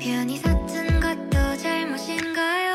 [0.00, 2.74] 편히 섰던 것도 잘못인가요?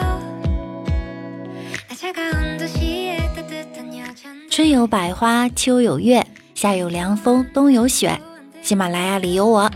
[1.88, 6.26] 나 차가운 도시의 따뜻한 여전 春有百花，秋有月，
[6.56, 8.20] 夏有凉风，冬有雪。
[8.62, 9.70] 喜马拉雅里有我，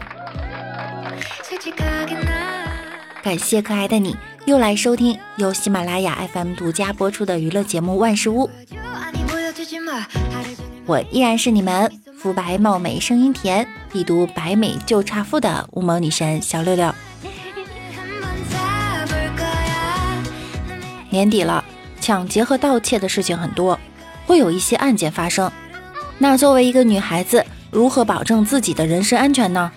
[1.43, 2.31] 솔직하게 나
[3.23, 4.15] 感谢可爱的你
[4.45, 16.93] 又来收听由喜马拉雅 FM 独家播出的娱乐节目《万事屋》， 보여줘 아니 보여주지 마 하루 종일 我依然是你们肤白貌美、声音甜、必读百美就差富的无毛女神小六六。
[21.10, 21.64] 年底了，
[22.00, 23.78] 抢劫和盗窃的事情很多，
[24.26, 25.50] 会有一些案件发生。
[26.18, 29.70] 那作为一个女孩子，如何保证自己的人身安全呢？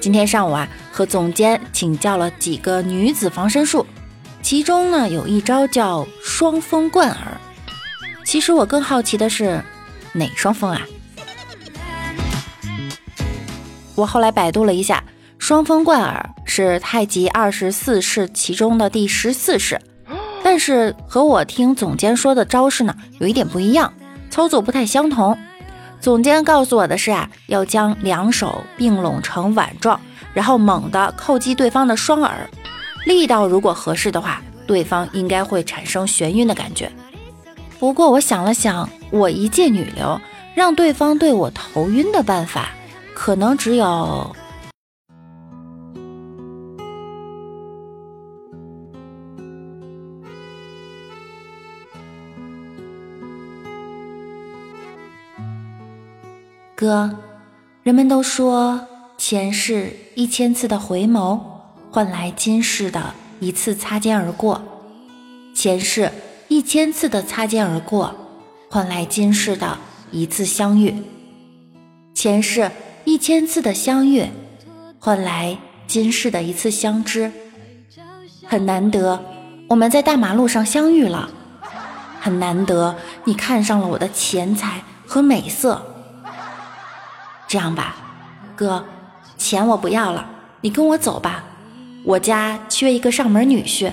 [0.00, 3.86] 今天上午啊，和总监请教了几个女子防身术，
[4.42, 7.40] 其中呢有一招叫双风贯耳。
[8.24, 9.62] 其实我更好奇的是，
[10.12, 10.82] 哪双风啊？
[13.94, 15.02] 我后来百度了一下，
[15.38, 19.80] 双风贯耳是太极二十四式其中的第十四式。
[20.50, 23.92] 但是和我听总监说的招式呢，有一点不一样，
[24.30, 25.36] 操作不太相同。
[26.00, 30.00] 总监告诉我的是啊，要将两手并拢成碗状，
[30.32, 32.48] 然后猛地叩击对方的双耳，
[33.04, 36.90] 力道如果合适的话，对方应该会产生眩晕的感觉。
[37.78, 40.18] 不过我想了想，我一介女流，
[40.54, 42.70] 让对方对我头晕的办法，
[43.14, 44.34] 可能只有
[56.80, 57.10] 哥，
[57.82, 61.40] 人们都说前世一千次的回眸，
[61.90, 64.60] 换来今世的一次擦肩而过；
[65.52, 66.08] 前世
[66.46, 68.14] 一千次的擦肩而过，
[68.70, 69.76] 换来今世的
[70.12, 70.92] 一次相遇；
[72.14, 72.70] 前世
[73.04, 74.26] 一千次的相遇，
[75.00, 77.32] 换来今世的一次相知。
[78.46, 79.20] 很难得，
[79.68, 81.28] 我们在大马路上相遇了；
[82.20, 82.94] 很难得，
[83.24, 85.96] 你看上了我的钱财和美色。
[87.48, 87.96] 这样吧，
[88.54, 88.84] 哥，
[89.38, 90.28] 钱我不要了，
[90.60, 91.42] 你跟我走吧。
[92.04, 93.90] 我家缺一个上门女婿，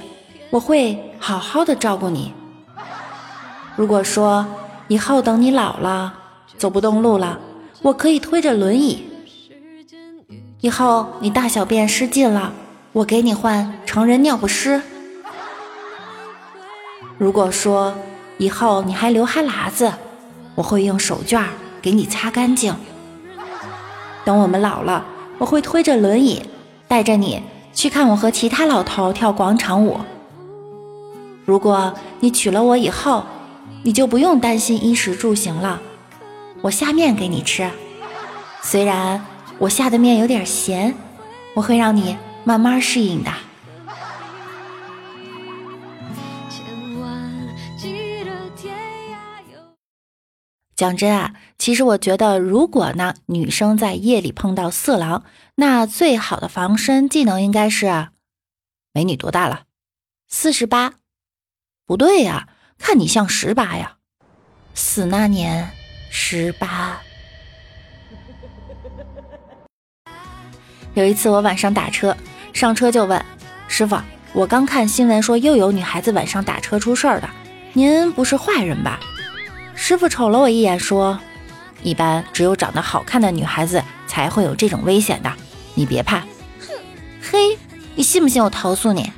[0.50, 2.34] 我会好好的照顾你。
[3.78, 4.46] 如果说
[4.90, 6.14] 以后等你老了，
[6.58, 7.40] 走不动路了，
[7.82, 9.06] 我可以推着轮椅。
[10.60, 12.52] 以后你大小便失禁了，
[12.92, 14.82] 我给你换成人尿不湿。
[17.18, 17.96] 如果说
[18.38, 19.94] 以后你还流哈喇子，
[20.56, 21.46] 我会用手绢
[21.82, 22.76] 给你擦干净。
[24.26, 25.06] 等我们老了，
[25.38, 26.42] 我会推着轮椅，
[26.88, 27.44] 带着你
[27.74, 30.00] 去看我和其他老头跳广场舞。
[31.46, 33.24] 如果你娶了我以后，
[33.84, 35.80] 你就不用担心衣食住行了，
[36.62, 37.70] 我下面给你吃。
[38.64, 39.24] 虽然
[39.60, 40.96] 我下的面有点咸，
[41.54, 43.32] 我会让你慢慢适应的。
[50.76, 55.24] 讲真啊，其实我觉得，如果呢女生在夜里碰到色狼，
[55.56, 58.10] 那最好的防身技能应该是，
[58.92, 59.64] 美女多大了？
[60.28, 60.96] 四十八？
[61.86, 63.98] 不对呀，看你像十八呀。
[64.74, 65.72] 死那年
[66.12, 67.00] 十八。
[70.94, 72.18] 有一次我晚上打车，
[72.52, 73.24] 上车就问
[73.70, 73.98] 师傅
[74.34, 77.30] ：“我刚看新闻说又有女孩子晚上打车出事儿的，
[77.72, 79.00] 您不是坏人吧？”
[79.88, 81.20] 师傅瞅了我一眼说
[81.84, 85.32] 一般只有长得好看的女孩子才会有这种危险的
[85.76, 86.24] 你别怕。
[87.22, 87.56] 嘿
[87.94, 89.12] 你信不信我投诉你？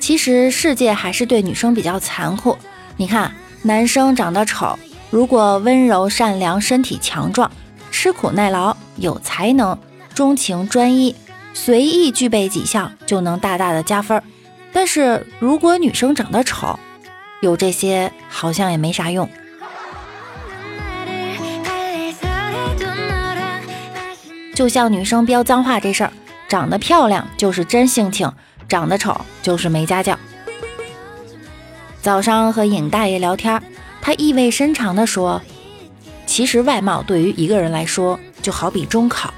[0.00, 2.56] 其实世界还是对女生比较残酷。
[2.96, 3.30] 你看
[3.60, 4.78] 男生长得丑
[5.10, 7.50] 如果温柔善良身体强壮
[7.90, 9.78] 吃苦耐劳有才能
[10.14, 11.14] 钟情专一
[11.54, 14.22] 随意具备几项就能大大的加分。
[14.72, 16.78] 但是如果女生长得丑，
[17.40, 19.28] 有这些好像也没啥用。
[24.54, 26.12] 就像女生飙脏话这事儿，
[26.48, 28.30] 长得漂亮就是真性情，
[28.68, 30.18] 长得丑就是没家教。
[32.00, 33.62] 早上和尹大爷聊天，
[34.00, 35.40] 他意味深长地说
[36.26, 39.32] ：“其实外貌对于一个人来说，就好比中考，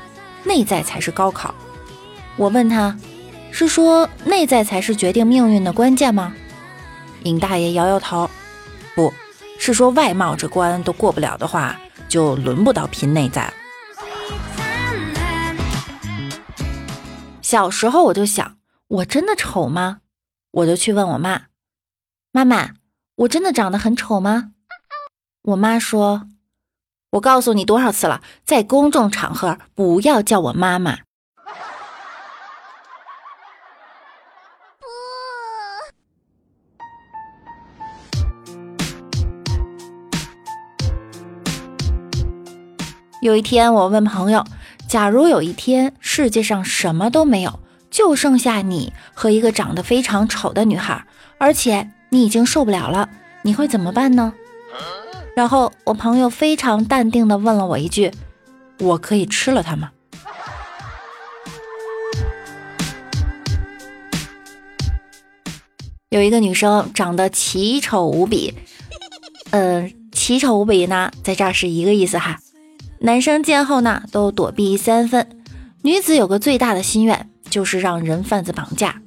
[0.45, 1.55] 内在才是高考。
[2.37, 2.97] 我问他
[3.51, 6.35] ：“是说内在才是决定命运的关键吗？”
[7.25, 8.29] 尹大爷摇摇头
[8.95, 9.13] ：“不
[9.59, 13.53] 是说外貌这关都过不了的话，就轮不到拼内在。”
[17.41, 20.01] 小时候我就想，我真的丑吗？
[20.51, 21.45] 我就去问我妈
[22.33, 22.75] ：“妈妈，
[23.17, 24.53] 我真的长得很丑吗？”
[25.43, 26.29] 我妈说
[27.13, 30.99] ：“我告诉你多少次了，在公众场合不要叫我妈妈。
[43.23, 44.45] 有一天，我问朋友
[44.87, 47.61] ：“假如有一天世界上什么都没有，
[47.91, 51.03] 就剩下你和一个长得非常丑的女孩，
[51.39, 53.09] 而且你已经受不了了，
[53.43, 54.35] 你会怎么办呢？”
[55.35, 58.13] 然后我朋友非常淡定地问了我一句
[58.81, 59.91] ：“我可以吃了她吗？”
[66.11, 68.55] 有一个女生长得奇丑无比，
[69.51, 72.39] 嗯，奇丑无比呢，在这儿是一个意思哈。
[73.01, 75.29] 男生见后呢，都躲避三分。
[75.83, 79.01] 女子有个最大的心愿，就是让人贩子绑架。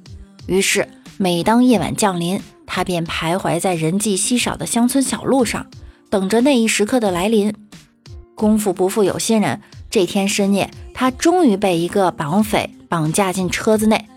[0.46, 0.88] 于是，
[1.18, 5.68] 每当夜晚降临，她便徘徊在人迹稀少的乡村小路上，
[6.10, 7.54] 等着那一时刻的来临。
[8.36, 9.60] 功夫不负有心人，
[9.90, 14.08] 这天深夜，她终于被一个绑匪绑架进车子内。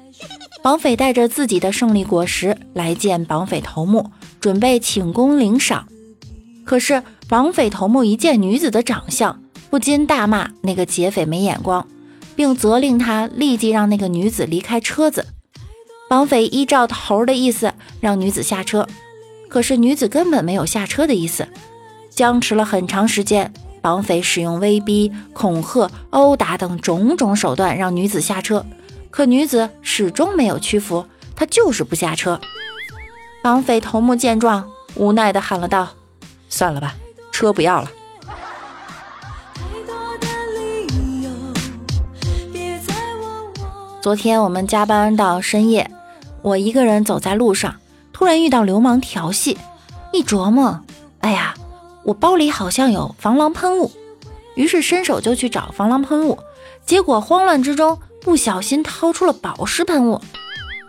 [0.63, 5.89] 绑匪带着自己的胜利果实来见绑匪头目，准备请功领赏。
[6.65, 9.42] 可是，绑匪头目一见女子的长相，
[9.73, 11.89] 不禁大骂那个劫匪没眼光，
[12.37, 15.25] 并责令他立即让那个女子离开车子。
[16.11, 18.87] 绑匪依照头的意思让女子下车，
[19.49, 21.49] 可是女子根本没有下车的意思。
[22.11, 28.67] 僵持了很长时间，绑匪使用威逼、恐吓、殴打等种种手段让女子下车，
[29.11, 32.39] 可女子始终没有屈服，她就是不下车。
[33.43, 35.89] 绑匪头目见状，无奈地喊了道
[36.51, 36.95] ：“算了吧，
[37.33, 37.91] 车不要了。”
[44.03, 45.89] 昨天我们加班到深夜，
[46.43, 47.77] 我一个人走在路上，
[48.13, 49.57] 突然遇到流氓调戏。
[50.13, 50.85] 一琢磨，
[51.21, 51.55] 哎呀，
[52.03, 53.93] 我包里好像有防狼喷雾，
[54.57, 56.41] 于是伸手就去找防狼喷雾，
[56.85, 60.21] 结果慌乱之中不小心掏出了保湿喷雾，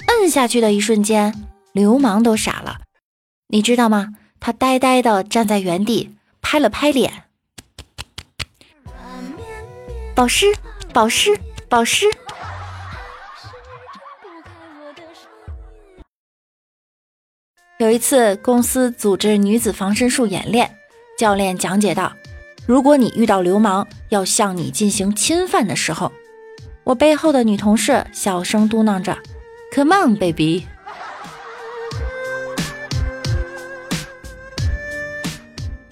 [0.07, 2.79] 摁下去的一瞬间，流氓都傻了，
[3.49, 4.15] 你知道吗？
[4.39, 7.25] 他呆呆的站在原地，拍了拍脸，
[10.15, 10.47] 保湿，
[10.91, 11.39] 保湿，
[11.69, 12.07] 保湿。
[17.83, 20.73] 有一次，公司组织女子防身术演练，
[21.17, 22.13] 教练讲解道
[22.65, 26.09] ：“如果你遇到流氓要向你进行侵犯的时候，
[26.85, 29.17] 我背后的女同事小声嘟囔着
[29.75, 30.63] ：‘Come on, baby。’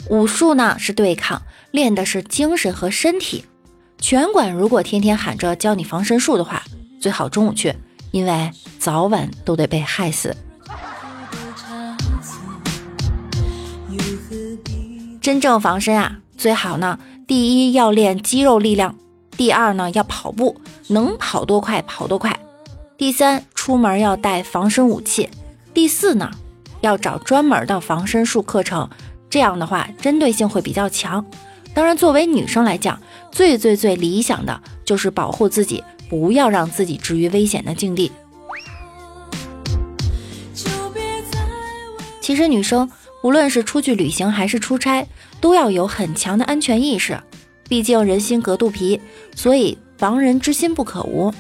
[0.08, 1.42] 武术呢是对抗，
[1.72, 3.44] 练的是精神和身体。
[4.00, 6.64] 拳馆如果天天喊着教你防身术的话，
[7.02, 7.76] 最好中午去，
[8.12, 8.50] 因为
[8.80, 10.34] 早晚都得被害死。”
[15.22, 16.98] 真正防身啊，最好呢，
[17.28, 18.96] 第一要练肌肉力量，
[19.38, 22.40] 第二呢要跑步，能跑多快跑多快。
[22.98, 25.30] 第三，出门要带防身武器。
[25.76, 26.32] 第四呢，
[26.82, 28.90] 要找专门的防身术课程，
[29.30, 31.24] 这样的话针对性会比较强。
[31.72, 33.00] 当然，作为女生来讲，
[33.32, 38.12] 最最最理想的就是保护自己，不要让自己置于危险的境地。
[42.20, 42.90] 其实女生。
[43.22, 45.08] 无论是出去旅行还是出差，
[45.40, 47.20] 都要有很强的安全意识。
[47.70, 49.00] 毕竟人心隔肚皮，
[49.36, 51.34] 所以防人之心不可无。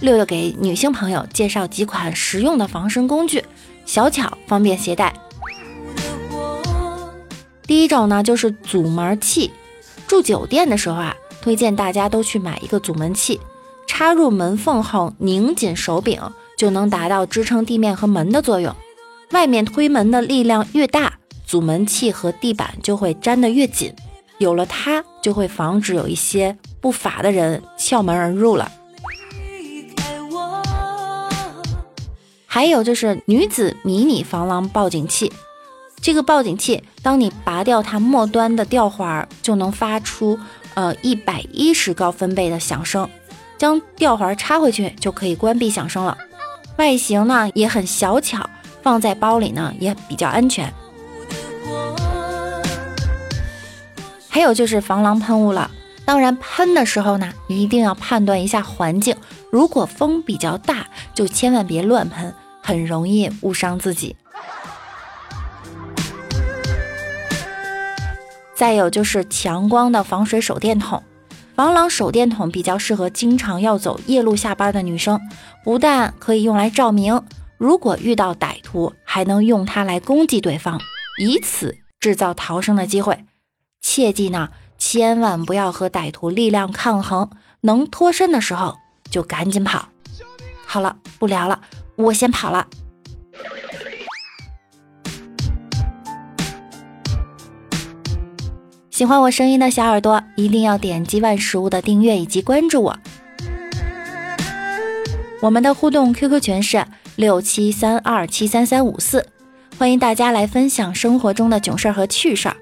[0.00, 3.42] 六六给女性朋友介绍几款实用的防身工具，
[3.86, 5.14] 小巧方便携带。
[7.66, 9.50] 第一种呢，就是阻门器。
[10.06, 13.40] 住酒店的时候啊，推荐大家都去买一个阻门器，
[13.86, 16.20] 插入门缝后拧紧手柄，
[16.58, 18.74] 就能达到支撑地面和门的作用。
[19.32, 23.92] 外面推门的力量越大，阻门器和地板就会粘得越紧。
[24.38, 28.70] 有了它，就会防止有一些不法的人撬门而入了。
[32.46, 35.32] 还有就是女子迷你防狼报警器，
[36.00, 40.38] 这个报警器，当你拔掉它末端的吊环，就能发出
[40.74, 43.08] 呃一百一十高分贝的响声。
[43.58, 46.16] 将吊环插回去就可以关闭响声了。
[46.76, 48.48] 外形呢也很小巧。
[48.86, 50.72] 放在包里呢也比较安全。
[54.28, 55.68] 还有就是防狼喷雾了，
[56.04, 59.16] 当然喷的时候呢，一定要判断一下环境，
[59.50, 64.14] 如果风比较大，就千万别乱喷，很容易误伤自己。
[68.54, 71.02] 再有就是强光的防水手电筒，
[71.56, 75.20] 防狼手电筒比较适合经常要走夜路下班的女生，
[75.64, 77.20] 不但可以用来照明。
[77.58, 80.78] 如果遇到歹徒，还能用它来攻击对方，
[81.18, 83.24] 以此制造逃生的机会。
[83.80, 87.30] 切记呢，千万不要和歹徒力量抗衡，
[87.62, 88.76] 能脱身的时候
[89.10, 89.88] 就赶紧跑。
[90.66, 91.62] 好了，不聊了，
[91.96, 92.66] 我先跑了。
[98.90, 102.98] 喜欢我声音的小耳朵，一定要点击万事屋的订阅以及关注我。
[105.42, 109.26] 我们的互动 QQ 群是六七三二七三三五四，
[109.78, 112.56] 欢迎大家来分享生活中的囧事儿和趣事儿。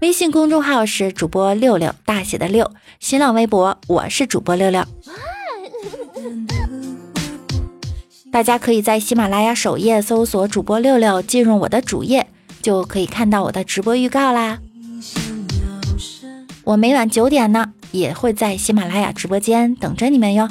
[0.00, 4.84] 微信公众号是主播六六大写的六，新浪微博我是主播六六。
[8.30, 12.26] 大家可以在喜马拉雅首页搜索主播六六，进入我的主页。
[12.60, 14.58] 就可以看到我的直播预告啦！
[16.62, 20.46] 我每晚九点呢，也会在喜马拉雅直播间等着你们哟。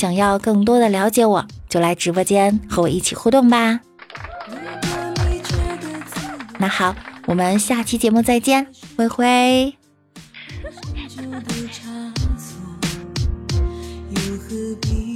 [0.00, 3.80] 想要更多的了解我，就来直播间和我一起互动吧。
[6.58, 8.66] 那好，我们下期节目再见，
[8.96, 9.74] 灰灰。
[14.48, 15.09] 何必。